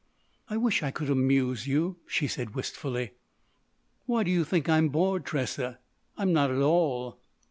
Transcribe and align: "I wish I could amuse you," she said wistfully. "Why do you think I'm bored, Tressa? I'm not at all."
"I 0.49 0.57
wish 0.57 0.81
I 0.81 0.89
could 0.89 1.11
amuse 1.11 1.67
you," 1.67 1.97
she 2.07 2.25
said 2.25 2.55
wistfully. 2.55 3.11
"Why 4.07 4.23
do 4.23 4.31
you 4.31 4.43
think 4.43 4.67
I'm 4.67 4.89
bored, 4.89 5.25
Tressa? 5.25 5.77
I'm 6.17 6.33
not 6.33 6.49
at 6.49 6.57
all." 6.57 7.19